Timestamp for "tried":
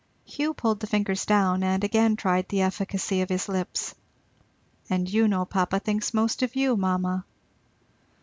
2.15-2.49